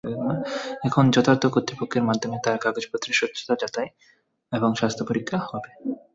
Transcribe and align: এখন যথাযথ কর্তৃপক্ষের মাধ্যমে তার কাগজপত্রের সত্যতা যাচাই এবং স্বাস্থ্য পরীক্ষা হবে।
এখন 0.85 1.03
যথাযথ 1.11 1.43
কর্তৃপক্ষের 1.47 2.03
মাধ্যমে 2.03 2.37
তার 2.43 2.57
কাগজপত্রের 2.57 3.17
সত্যতা 3.19 3.55
যাচাই 3.61 3.89
এবং 4.51 4.69
স্বাস্থ্য 4.75 5.03
পরীক্ষা 5.05 5.37
হবে। 5.45 5.69